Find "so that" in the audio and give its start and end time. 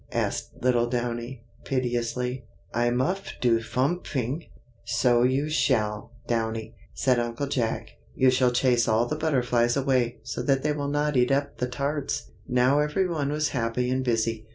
10.23-10.63